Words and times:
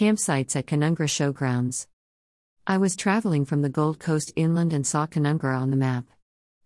Campsites 0.00 0.56
at 0.56 0.64
Canungra 0.64 1.06
Showgrounds. 1.06 1.86
I 2.66 2.78
was 2.78 2.96
traveling 2.96 3.44
from 3.44 3.60
the 3.60 3.68
Gold 3.68 3.98
Coast 3.98 4.32
inland 4.34 4.72
and 4.72 4.86
saw 4.86 5.06
Canungra 5.06 5.60
on 5.60 5.70
the 5.70 5.76
map. 5.76 6.06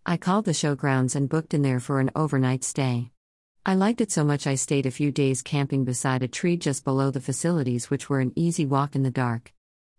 I 0.07 0.17
called 0.17 0.45
the 0.45 0.53
showgrounds 0.53 1.16
and 1.16 1.29
booked 1.29 1.52
in 1.52 1.62
there 1.62 1.80
for 1.80 1.98
an 1.98 2.12
overnight 2.14 2.62
stay. 2.62 3.10
I 3.66 3.74
liked 3.74 4.00
it 4.00 4.12
so 4.12 4.22
much 4.22 4.46
I 4.46 4.54
stayed 4.54 4.86
a 4.86 4.92
few 4.92 5.10
days 5.10 5.42
camping 5.42 5.84
beside 5.84 6.22
a 6.22 6.28
tree 6.28 6.56
just 6.56 6.84
below 6.84 7.10
the 7.10 7.20
facilities, 7.20 7.90
which 7.90 8.08
were 8.08 8.20
an 8.20 8.32
easy 8.36 8.66
walk 8.66 8.94
in 8.94 9.02
the 9.02 9.10
dark. 9.10 9.53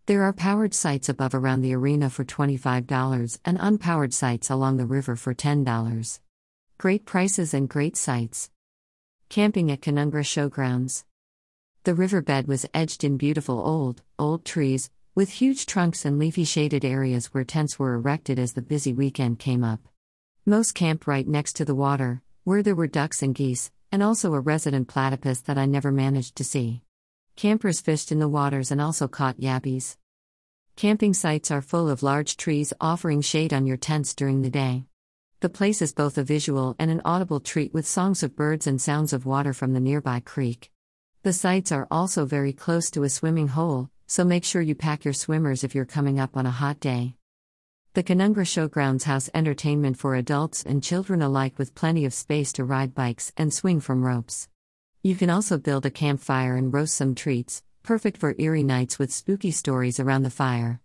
There 0.05 0.23
are 0.23 0.31
powered 0.31 0.73
sites 0.73 1.09
above 1.09 1.36
around 1.36 1.59
the 1.59 1.75
arena 1.75 2.09
for 2.09 2.23
$25 2.23 3.39
and 3.43 3.59
unpowered 3.59 4.13
sites 4.13 4.49
along 4.49 4.77
the 4.77 4.86
river 4.86 5.17
for 5.17 5.36
$10. 5.36 6.20
Great 6.77 7.05
prices 7.05 7.54
and 7.54 7.67
great 7.67 7.97
sites. 7.97 8.49
Camping 9.27 9.70
at 9.71 9.81
Canungra 9.81 10.23
Showgrounds. 10.23 11.04
The 11.86 11.93
riverbed 11.93 12.47
was 12.47 12.65
edged 12.73 13.04
in 13.04 13.15
beautiful 13.15 13.59
old, 13.59 14.01
old 14.18 14.43
trees, 14.43 14.89
with 15.13 15.29
huge 15.29 15.68
trunks 15.68 16.04
and 16.04 16.18
leafy 16.18 16.43
shaded 16.43 16.83
areas 16.83 17.27
where 17.27 17.43
tents 17.43 17.77
were 17.77 17.93
erected 17.93 18.39
as 18.39 18.54
the 18.54 18.64
busy 18.64 18.91
weekend 18.91 19.37
came 19.37 19.64
up. 19.64 19.82
Most 20.47 20.74
camped 20.74 21.05
right 21.05 21.27
next 21.27 21.54
to 21.57 21.63
the 21.63 21.75
water, 21.75 22.24
where 22.43 22.63
there 22.63 22.74
were 22.74 22.87
ducks 22.87 23.21
and 23.21 23.36
geese, 23.36 23.69
and 23.91 24.01
also 24.01 24.33
a 24.33 24.39
resident 24.39 24.87
platypus 24.87 25.41
that 25.41 25.60
I 25.60 25.68
never 25.68 25.91
managed 25.91 26.36
to 26.37 26.43
see. 26.43 26.82
Campers 27.36 27.82
fished 27.82 28.11
in 28.11 28.18
the 28.18 28.27
waters 28.27 28.71
and 28.71 28.82
also 28.82 29.07
caught 29.07 29.38
yabbies. 29.38 29.96
Camping 30.75 31.13
sites 31.13 31.52
are 31.52 31.61
full 31.61 31.88
of 31.88 32.02
large 32.02 32.36
trees 32.36 32.73
offering 32.81 33.22
shade 33.22 33.53
on 33.53 33.67
your 33.67 33.77
tents 33.77 34.16
during 34.16 34.41
the 34.41 34.49
day. 34.49 34.86
The 35.41 35.49
place 35.49 35.83
is 35.83 35.94
both 35.94 36.17
a 36.17 36.23
visual 36.23 36.75
and 36.80 36.89
an 36.89 37.03
audible 37.05 37.41
treat 37.41 37.75
with 37.75 37.86
songs 37.86 38.23
of 38.23 38.36
birds 38.36 38.66
and 38.66 38.81
sounds 38.81 39.13
of 39.13 39.27
water 39.27 39.53
from 39.53 39.73
the 39.73 39.80
nearby 39.80 40.19
creek. 40.19 40.72
The 41.25 41.34
sites 41.34 41.72
are 41.72 41.88
also 41.89 42.28
very 42.28 42.53
close 42.53 42.92
to 42.92 43.02
a 43.02 43.09
swimming 43.09 43.47
hole, 43.47 43.89
so 44.06 44.23
make 44.23 44.44
sure 44.44 44.61
you 44.61 44.75
pack 44.75 45.03
your 45.03 45.14
swimmers 45.16 45.64
if 45.64 45.73
you're 45.73 45.83
coming 45.83 46.20
up 46.20 46.38
on 46.38 46.45
a 46.45 46.52
hot 46.52 46.80
day. 46.80 47.16
The 47.95 48.03
Canungra 48.03 48.45
Showgrounds 48.45 49.05
house 49.05 49.27
entertainment 49.33 49.97
for 49.97 50.14
adults 50.14 50.61
and 50.61 50.83
children 50.83 51.23
alike 51.23 51.58
with 51.58 51.73
plenty 51.73 52.05
of 52.05 52.14
space 52.14 52.53
to 52.53 52.64
ride 52.64 52.94
bikes 52.94 53.33
and 53.38 53.52
swing 53.52 53.80
from 53.80 54.05
ropes. 54.05 54.49
You 55.02 55.16
can 55.16 55.31
also 55.31 55.58
build 55.58 55.88
a 55.88 55.89
campfire 55.89 56.55
and 56.55 56.72
roast 56.72 56.94
some 56.94 57.16
treats, 57.16 57.64
perfect 57.81 58.19
for 58.19 58.36
eerie 58.38 58.61
nights 58.61 58.99
with 58.99 59.11
spooky 59.11 59.49
stories 59.49 59.99
around 59.99 60.21
the 60.21 60.30
fire. 60.30 60.80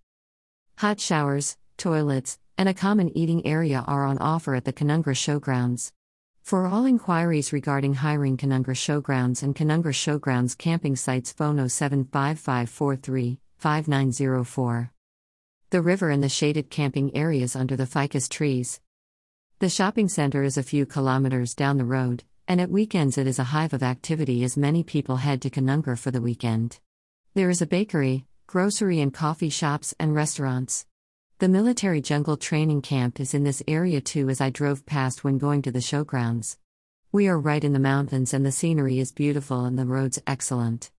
Hot 0.79 1.01
showers, 1.01 1.59
toilets, 1.77 2.39
and 2.57 2.67
a 2.67 2.73
common 2.73 3.15
eating 3.15 3.45
area 3.47 3.85
are 3.87 4.07
on 4.07 4.17
offer 4.17 4.55
at 4.55 4.65
the 4.65 4.73
Canungra 4.73 5.15
Showgrounds. 5.15 5.93
For 6.43 6.67
all 6.67 6.85
inquiries 6.85 7.53
regarding 7.53 7.95
hiring 7.95 8.37
Canungra 8.37 8.75
Showgrounds 8.75 9.43
and 9.43 9.55
Canungra 9.55 9.93
Showgrounds 9.93 10.59
camping 10.59 10.97
sites, 10.97 11.33
phone 11.33 11.57
075543 11.69 13.39
5904. 13.59 14.93
The 15.71 15.83
river 15.83 16.11
and 16.11 16.23
the 16.23 16.29
shaded 16.29 16.71
camping 16.71 17.15
areas 17.15 17.55
under 17.55 17.77
the 17.77 17.87
ficus 17.87 18.29
trees. 18.29 18.81
The 19.61 19.69
shopping 19.69 20.09
center 20.09 20.43
is 20.43 20.57
a 20.57 20.63
few 20.63 20.87
kilometers 20.87 21.55
down 21.55 21.77
the 21.77 21.85
road, 21.85 22.25
and 22.49 22.61
at 22.61 22.71
weekends 22.71 23.19
it 23.19 23.27
is 23.27 23.39
a 23.39 23.45
hive 23.45 23.73
of 23.73 23.83
activity 23.83 24.43
as 24.43 24.57
many 24.57 24.83
people 24.83 25.17
head 25.17 25.41
to 25.43 25.51
Canungra 25.51 25.97
for 25.97 26.11
the 26.11 26.21
weekend. 26.21 26.81
There 27.35 27.51
is 27.51 27.63
a 27.63 27.67
bakery, 27.67 28.27
grocery, 28.49 29.01
and 29.01 29.15
coffee 29.15 29.51
shops 29.51 29.95
and 30.01 30.15
restaurants. 30.15 30.87
The 31.41 31.49
military 31.49 32.03
jungle 32.03 32.37
training 32.37 32.83
camp 32.83 33.19
is 33.19 33.33
in 33.33 33.45
this 33.45 33.63
area 33.67 34.03
too 34.03 34.29
as 34.29 34.43
I 34.43 34.51
drove 34.51 34.85
past 34.85 35.25
when 35.25 35.39
going 35.39 35.63
to 35.63 35.73
the 35.73 35.79
showgrounds. 35.79 36.59
We 37.13 37.29
are 37.29 37.41
right 37.41 37.65
in 37.65 37.73
the 37.73 37.79
mountains 37.79 38.35
and 38.35 38.45
the 38.45 38.53
scenery 38.53 38.99
is 38.99 39.11
beautiful 39.11 39.65
and 39.65 39.79
the 39.79 39.87
roads 39.87 40.21
excellent. 40.27 40.91